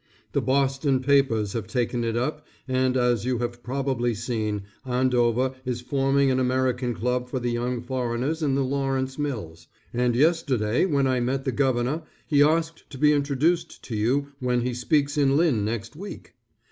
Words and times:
The 0.31 0.41
Boston 0.41 1.01
papers 1.01 1.53
have 1.53 1.67
taken 1.67 2.03
it 2.03 2.17
up, 2.17 2.43
and 2.67 2.97
as 2.97 3.23
you 3.23 3.37
have 3.37 3.61
probably 3.61 4.15
seen, 4.15 4.63
Andover 4.83 5.53
is 5.63 5.79
forming 5.81 6.31
an 6.31 6.39
American 6.39 6.95
Club 6.95 7.29
for 7.29 7.39
the 7.39 7.51
young 7.51 7.83
foreigners 7.83 8.41
in 8.41 8.55
the 8.55 8.63
Lawrence 8.63 9.19
mills, 9.19 9.67
and 9.93 10.15
yesterday 10.15 10.85
when 10.87 11.05
I 11.05 11.19
met 11.19 11.45
the 11.45 11.51
Governor, 11.51 12.01
he 12.25 12.41
asked 12.41 12.89
to 12.89 12.97
be 12.97 13.13
introduced 13.13 13.83
to 13.83 13.95
you 13.95 14.29
when 14.39 14.61
he 14.61 14.73
speaks 14.73 15.19
in 15.19 15.37
Lynn 15.37 15.63
next 15.65 15.95
week. 15.95 16.33